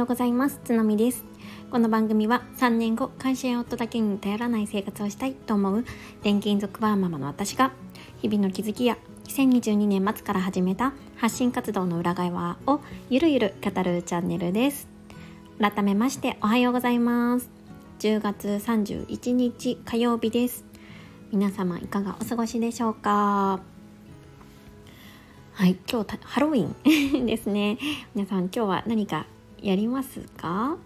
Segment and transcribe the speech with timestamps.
[0.00, 0.58] ようございます。
[0.64, 1.24] つのみです。
[1.70, 5.78] この番組は3年後会社や夫だけに頼らない生活をしたいと思う
[6.20, 7.70] 転勤族バーママの私が
[8.22, 14.88] 日々の気づきや2022年末から始めた発信活動の裏側をゆるゆる語るチャンネルです。
[15.60, 17.50] 改めましておはようございます。
[17.98, 20.64] 10月31日火曜日です。
[21.30, 23.60] 皆様いかがお過ごしでしょうか？
[25.52, 26.66] はい今日ハロウィ
[27.22, 27.76] ン ですね。
[28.14, 29.26] 皆さん今日は何か
[29.62, 30.76] やりますか？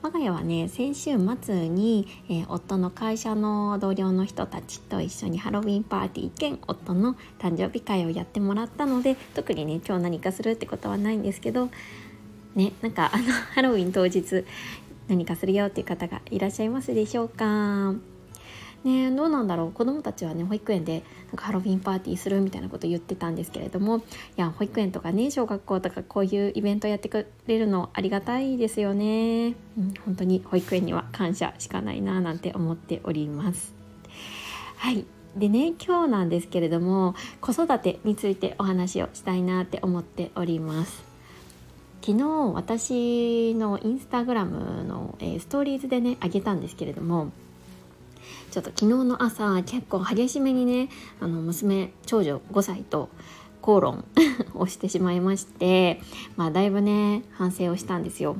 [0.00, 1.10] 我が家はね先週
[1.40, 11.68] 末に、えー、夫の会社の同僚の人たちと一緒にハロウィンパーティー兼夫の誕生日会をやってもらったので特にね今日何かするってことはないんですけど
[12.54, 14.44] ねなんかあのハロウィン当日
[15.08, 17.94] 何かするよっていう方がいらっしゃいますでしょうか？
[18.84, 19.72] ねどうなんだろう。
[19.72, 24.02] 子どもたちはね保育園でなんかハロウィンパーティーするみたいなこと言ってたんですけれどもい
[24.36, 33.74] や保育園とかね小学校とかこういうイベントやってくれるのありがたいですよね、うん、本当に保育園には感謝しかないななんて思っております。
[34.76, 35.04] はい。
[35.36, 41.04] でね今日なんですけれども子育てについてお話をしたいなって思っております。
[42.00, 47.32] 昨日私のインスタグラムの、えー、ストーリーズでねあげたんですけれども
[48.50, 50.88] ちょっと昨日の朝結構激しめにね
[51.20, 53.08] あの娘長女5歳と
[53.60, 54.04] 口論
[54.54, 56.00] をしてしまいまして
[56.36, 58.36] まあだいぶね反省をしたんですよ。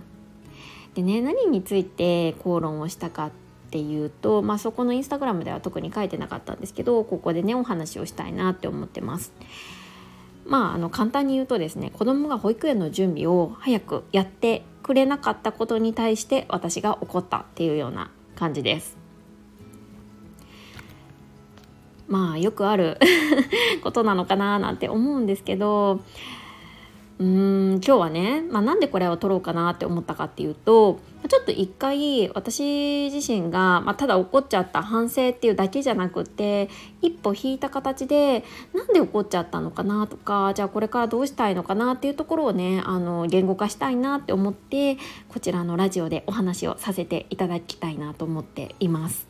[0.95, 3.31] でね何について口論をしたかっ
[3.71, 9.33] ていうと、まあ、そこのインスタグラムでは特に書いてなかったんですけどここでねお話をしたいなって思ってます。
[10.47, 18.98] まあ、あの簡単に言うとですね子供が保育園の準備を早くやってくれなかったことに対して私が怒ったっていうような感じです。
[22.09, 22.99] まあよくある
[23.83, 26.01] ことなのかななんて思うんですけど
[27.19, 36.69] うーん今日はね、まあ、なんでこれを撮ろうかなって思ったかっていうとちょっと一回私自身が、まあ、ただ怒っちゃった反省っていうだけじゃなくて
[37.03, 44.97] 一歩引いた形でなんで怒っちゃったのかなとかじゃあこれからどうしたいのかなっていうところをねあの言語化したいなって思って
[45.29, 49.28] こちらのラジオでお話をさせていただきたいなと思っています。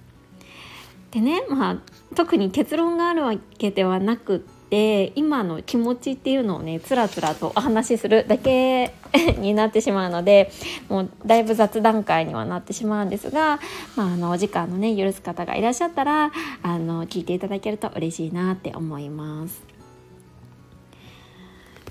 [1.11, 1.77] でねまあ
[2.15, 8.93] 特に結論があるわけではなくって今の気持ちっていうのをねつらつらとお話しするだけ
[9.39, 10.53] になってしまうので
[10.89, 13.61] もうだいぶ雑談会にはなってしまうんですが、
[13.97, 16.31] まあ、あのお時間のね許す方がいらっしゃったら
[16.63, 19.63] あの聞いていただけると嬉しいなって思います。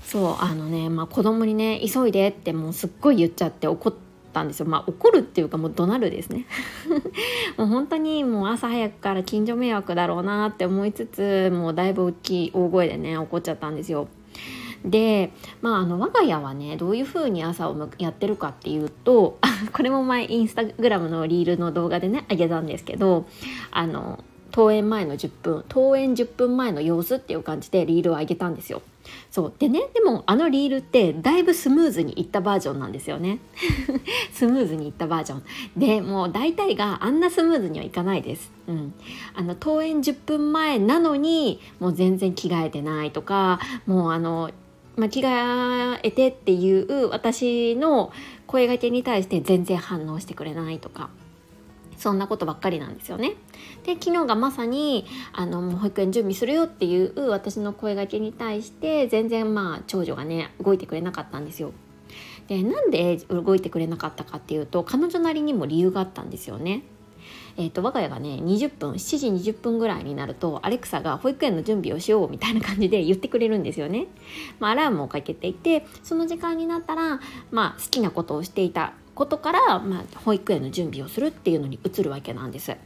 [0.04, 4.07] そうあのね、まあ、子供にね急いでってもうすっごい言っちゃって怒って
[4.38, 4.66] たんですよ。
[4.66, 6.46] まあ怒るっていうかもう怒鳴るですね。
[7.58, 14.08] もう本当にもう朝早くから近所迷惑だろうなって思いつつもうだいぶ大きい大声でね怒っちゃったんですよ。
[14.84, 19.38] でまああの我が家はねどういう風に朝をやってるかっていうと
[19.72, 23.26] これも前インスタグラムのリールの動画でねあげたんですけど
[23.72, 24.22] あの
[24.52, 28.82] 登園前の10分登園10分前の様子っていう感じでリールを上げたんですよ。
[29.30, 29.52] そう。
[29.58, 33.38] でねでもあのリールってだいぶスムーズにいったバージョンなんですよね。
[34.32, 35.42] スムーズにいったバージョン。
[35.76, 38.94] でもう大体があんなスムーズにはいかないです、うん、
[39.34, 44.50] あの登園10分前なのにもう全然着替えてないとかもうあの
[44.96, 48.12] まあ、着替えてっていう私の
[48.48, 51.08] 声がけに対して全然反応してくれないとか。
[51.98, 53.34] そんなことばっかりなんですよね。
[53.84, 61.72] で昨日がまさにあのもう保育園準備するよっていう私の声がけに対して全然まあ長女がね動いてくれなかったんですよ。
[62.46, 66.82] でなんで動いてくれなかったかっていうと彼女なりにも理由があったんですよね。
[67.58, 74.06] えーと、我が家がね20分7時20分ぐらいになるとアレクサが保育園の準備をしようみたいな感じで言ってくれるんですよね。
[74.60, 77.20] まあ、アラームをかけていてその時間になったら、
[77.50, 82.76] まあ、好きなことをしていたことから、まあ、保育園の準備をするっていうのに移るわけなんです。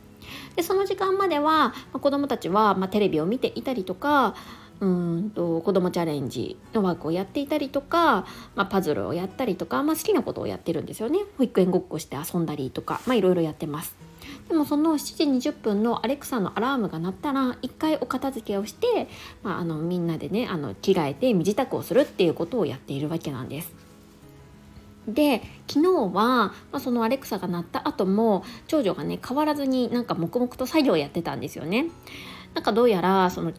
[0.56, 4.34] でその時間までは、まあ、子どもたちは、まあ、テレビを見ていたりとか
[4.80, 8.24] うんと子どもチャレンジのワークをやっていたりとか、
[8.54, 13.94] まあ、パズルをやったりとか、まあ、好きなことをやってるんですよね保育園ごっこして遊んだりとか、まあ、いろいろやってます。
[14.48, 19.08] でもその7時20分のアレクサのアラームが鳴ったら一回お片付けをして、
[19.42, 23.81] まあ、あのみんなでねあの着替えて身支度をするっていうことをやっているわけなんです。
[25.06, 31.86] で昨日は、まあ、そのアレクサが鳴った後も長女がね変わらずになんか黙々と作業をやってたんですよね。
[32.54, 33.52] なんかどうやらその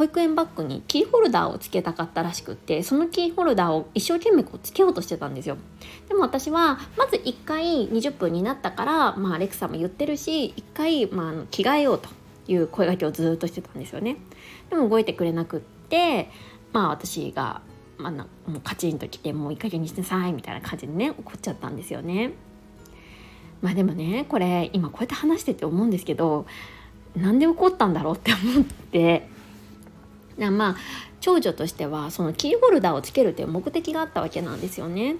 [0.00, 5.58] 保育園バッグにキーホルダーをつけたかったらしくってそのキーホルダーを一生懸命こうつけようとしてたんですよ
[6.08, 12.08] でも私はまず1回20分になったから、まあ、アレクサも言ってるし1回、まあ、着替えようと
[12.48, 14.16] いう声がけをずっとしてたんですよね
[14.70, 16.30] でも動いてくれなくって
[16.72, 17.60] まあ私が
[18.00, 18.12] まあ、
[18.50, 22.32] もうカチンときてもういい加減にしてさいみたいな感じでね怒っちゃったんですよね。
[23.62, 26.46] まあでもねこれ今こうやって話してて思うんですけど
[27.16, 29.28] なんで怒ったんだろうって思って
[30.38, 30.76] まあ
[31.20, 35.16] 長女としてはそのキーホルダーをつけるという目的があったわけなんですよね。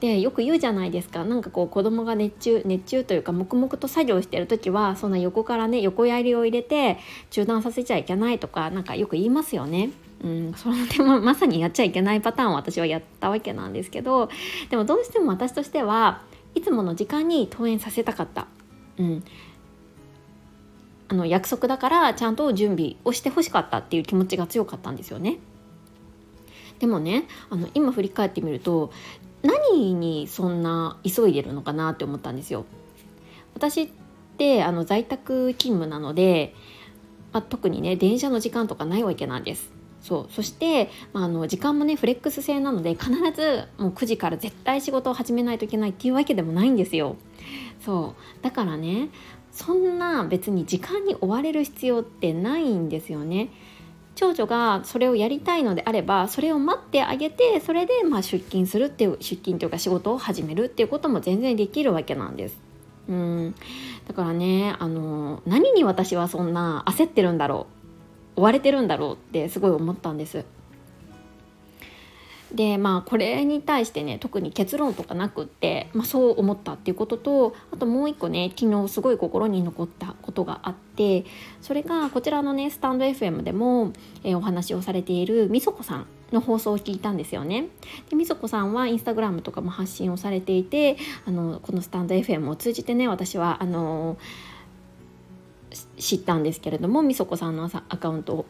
[0.00, 6.98] でよく言うじゃないですかなんかこう子供が熱中熱中というか黙々と作業してる時はそんな横からね横槍を入れて
[7.30, 9.90] 中断させちゃいけないとかなんかよく言いますよね。
[10.22, 14.28] うん、それでもまさにやっちゃいけないパターンを私はやったわけなんですけど
[14.68, 16.22] でもどうしても私としては
[16.54, 18.46] いつもの時間に登園させたかった。
[18.98, 19.24] うん
[21.10, 25.38] あの約束だからちゃんと準備をしてほしかったっていう気持ちが強かったんですよね。
[26.80, 28.92] でもねあの今振り返ってみると
[29.42, 32.66] 何にそんな急いでるのかなって思ったんですよ。
[33.54, 33.88] 私っ
[34.36, 36.54] てあの在宅勤務なので、
[37.32, 39.77] まあ、特にね電車の時間とかないわけなんです。
[40.08, 47.16] そうそして、まあ、あの時間もねフレックス制なので必ずもう9時から絶対仕事を始めないといけないっていうわけでもないんですよ。
[47.84, 49.10] そうだからね
[49.52, 53.50] そんな別に時間に追われる必要ってないんですよね。
[54.14, 62.58] 長女がそれをやりたいのであればそれを待ってあげてそれでまあ出勤するっていう出勤というか仕事を始めるっていうことも全然できるわけなんです。
[63.08, 63.54] うん
[64.06, 67.77] だからねあの何に私はそんな焦ってるんだろう
[68.38, 70.44] 追われてるんだろうってすごい思ったんです。
[72.54, 81.26] でまあこれに対してね特に結論とかなくって、まあ、そう思ったっていうこととあともう一個ね昨日すごい心に残ったことがあって
[81.60, 83.92] それがこちらのねスタンド FM でも、
[84.24, 87.68] えー、お話をされているみそこさんの放送を聞いたんですよね。
[88.08, 90.96] でみそこさんはインスタグラムとかも発信をされていて
[91.26, 94.16] あのこのスタンド FM を通じてね私はあの
[95.98, 98.46] 知ったんですけれどもみそこさんのアカウントを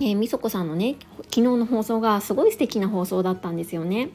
[0.00, 4.10] えー、みそこさんのね昨日の放送がすごい素敵な放送だったんですよね。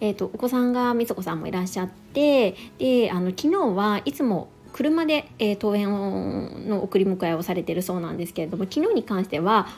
[0.00, 9.68] えーと、お子さんがみそこさんもいらっしゃってであの昨日はいつも車で、えー、登園の送り迎えをされてるそうなんですけれども昨日に関しては、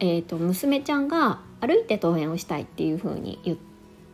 [0.00, 3.58] えーと、娘ちゃんが歩いて登園をしたいっていう風に言っ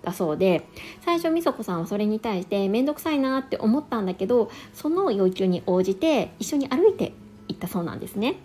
[0.04, 0.68] たそうで
[1.04, 7.12] 最初みそこさんはそれに対して面倒くさいなって思ったんだけどその要求に応じて一緒に歩いて
[7.48, 8.36] 行ったそうなんですね。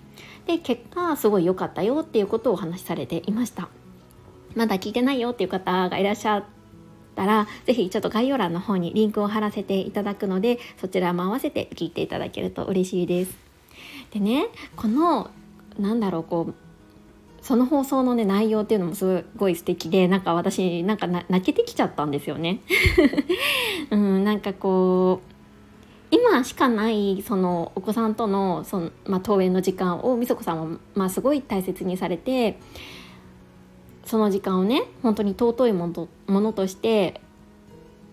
[0.49, 3.69] で結果すごい良かったよっていうことをお話しされていました
[4.55, 6.43] まだ聞いてないよっていう方がいらっしゃっ
[7.15, 13.37] たら是非ちょっと概要欄の方にリンクを貼らせていただくのでそちらも合わせて聞いていただけると嬉しいです
[14.11, 15.29] でねこの
[15.77, 16.68] なんだろうこう
[17.41, 22.61] その放送のね内容っていうのもすごい素敵でなんか私なんか泣けてきちゃったんですよね。
[23.91, 25.29] うんなんかこう
[26.11, 32.59] 今しかないそのお子さんとのその、まあ、登園の時間をみそこさんは、まあ、すごい大切にされて
[34.05, 37.21] その時間をね本当に尊いものものとして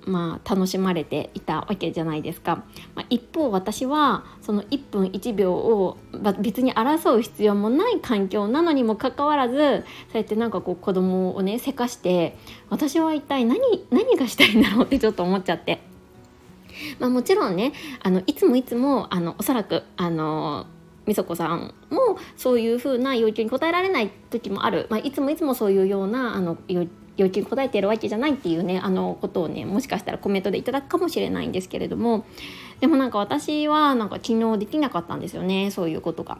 [0.07, 2.65] まあ、楽しまれていたわけじゃないですか、
[2.95, 5.99] まあ、一方私はその1分1秒を
[6.39, 9.83] 別に争う必要もない環境なのにもかかわらずそう
[10.15, 12.37] やってなんかこう子供をねせかして
[12.71, 13.61] 私は一体何
[13.91, 15.81] 何がしたいんだろうって ちょっと思っちゃって。
[17.01, 17.73] まあ、もちろんね
[18.03, 20.67] あのいつもいつもあのおそらくあの
[21.07, 26.91] みそこさんもそういうふうな要求に応えられない時もある、まあ、いつもいつもそういうようなあの要求
[27.25, 32.27] に応えてるわけじゃないっていうねあのことをねもしかしたらコメントでいただくかもしれないんですけれども
[32.81, 36.39] でもなんか私はなんか昨日できなかったんですよねそういうことが。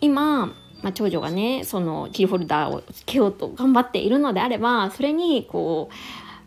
[0.00, 5.90] 今まあ、長女がねそのキーホルダーをつけようと頑張っているのであればそれにこ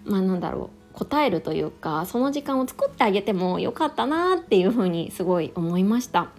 [0.05, 6.29] うまあなんだろう答えるというかその時間を作ってあげてもよかったなっていうふうにすごい思いました。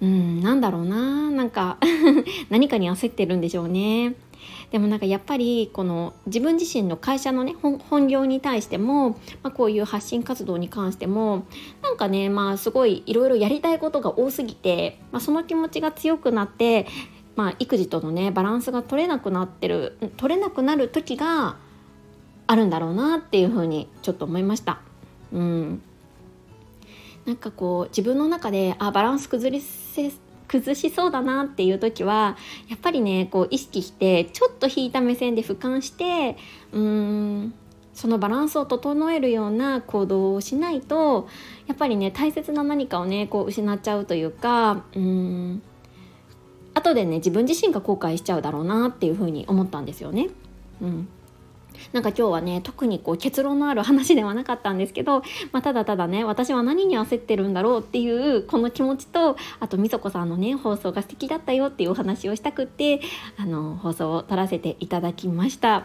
[0.00, 1.78] うんなんだろうななんか
[2.50, 4.14] 何かに焦ってるんでしょうね。
[4.70, 11.46] でもなんかやっぱりこの自分自身の会社のね本業に対しても、まあ、こういう発信活動に関しても
[11.82, 16.86] なんかねまあすごいいろいろやりたいことが多すぎて、まあ、その気持ちが強くなって
[17.36, 21.56] まあ、育児とのねバランスが取れなくなってる取れなくなる時が
[22.46, 24.80] あるんだろうなっていうふうにちょっと思いました。
[25.32, 25.82] うん
[27.26, 29.64] なんかこう自分の中であバランス崩り
[30.48, 32.36] 崩しそうだなっていう時は
[32.68, 36.36] やっぱりねこう意識してちょっと引いた目線で俯瞰して
[36.72, 37.54] うーん
[37.94, 41.28] そのバランスを整えるような行動をしないと
[41.66, 45.62] やっぱりね大切な何かをねこう失っちゃうというかうん
[46.74, 50.28] 後でね自分自身が後悔しちゃうだろうなっていうふうに思ったんですよね。
[50.82, 51.08] うん
[51.92, 55.20] なんか今日はね特にこう結論のある話ではなかったんですけど、
[55.52, 63.00] まあ、ただただね私は何に焦ってるんだろうっていうこの気持ちとあとみそこさんのね放送が素敵だったよっていうお話をしたくって
[63.36, 65.84] あの放送を撮らせていただきました。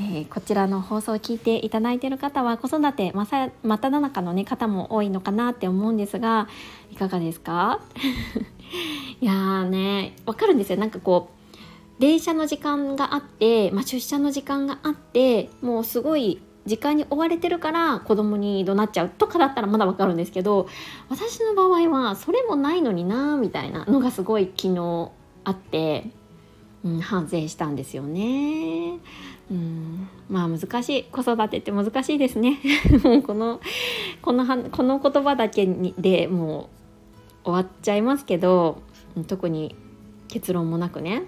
[0.00, 6.48] えー、こちらの放送を聞いていただいている方は子育てまさ真っただ中の、ね、方も多いのかなって思うんですが
[6.90, 7.80] いかがですか？
[9.20, 11.41] いやねわかるんですよなんかこう
[12.02, 20.68] 電車の時間があって、まあ、出社の時間があってもうすごい時間に追われてるから子供に怒鳴っちゃうとかだったらまだわかるんですけど
[21.10, 25.12] 私の場合はそれもないのになみたいなのがすごい昨日
[25.44, 26.10] あって、
[26.82, 28.98] うん、反省したんですよね。
[29.48, 31.04] うん、まあ難しい。
[31.04, 32.58] 子育てって難しいですね。
[33.04, 33.60] もうこの
[34.22, 36.68] このこの言葉だけにでも
[37.44, 38.82] う終わっちゃいますけど
[39.28, 39.76] 特に
[40.26, 41.26] 結論もなくね。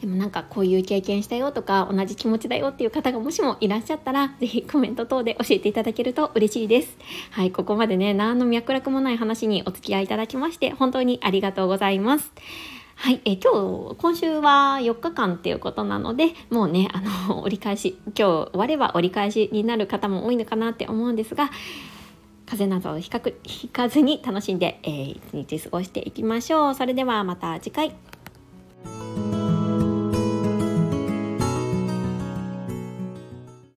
[0.00, 6.96] でもなんかこういう経験したよとか同じ気持ちだよっていう方がもしもいらっしゃったら是非コメント等で教えていただけると嬉しいです。
[7.30, 12.32] はい、ここまでね何の脈絡もない話にお付き合いいただきまして本当にありがとうございます。
[12.96, 13.52] はい、え今
[13.90, 21.50] 日今週は4日間っていうことなのでもうねあの 折り返し今日終われば折り返しになる方も多いのかなって思うんですが
[22.46, 23.10] 風邪などをひ
[23.68, 26.74] かずに楽しんで、えー、一日過ごしていきましょう。
[26.74, 28.13] それではまた次回。